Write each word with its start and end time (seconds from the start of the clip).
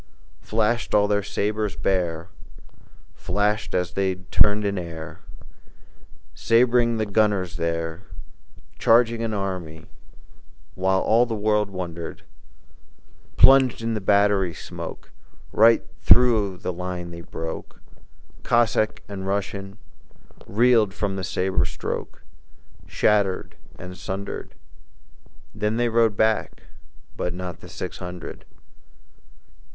Flashed 0.41 0.95
all 0.95 1.07
their 1.07 1.21
sabres 1.21 1.75
bare, 1.75 2.29
Flashed 3.13 3.75
as 3.75 3.91
they 3.93 4.15
turned 4.15 4.65
in 4.65 4.79
air, 4.79 5.19
Sab'ring 6.33 6.97
the 6.97 7.05
gunners 7.05 7.55
there, 7.57 8.01
Charging 8.79 9.21
an 9.21 9.31
army, 9.35 9.85
while 10.73 11.01
All 11.01 11.27
the 11.27 11.35
world 11.35 11.69
wondered: 11.69 12.23
Plunging 13.37 13.89
in 13.89 13.93
the 13.93 14.01
battery 14.01 14.55
smoke, 14.55 15.11
Right 15.51 15.85
through 15.99 16.57
the 16.57 16.73
line 16.73 17.11
they 17.11 17.21
broke; 17.21 17.79
Cossack 18.41 19.03
and 19.07 19.27
Russian 19.27 19.77
Reeled 20.47 20.95
from 20.95 21.15
the 21.15 21.23
sabre 21.23 21.63
stroke 21.63 22.23
Shattered 22.87 23.55
and 23.77 23.95
sundered. 23.95 24.55
Then 25.53 25.77
they 25.77 25.89
rode 25.89 26.17
back, 26.17 26.63
but 27.15 27.35
not 27.35 27.45
Not 27.45 27.59
the 27.59 27.69
six 27.69 27.99
hundred. 27.99 28.45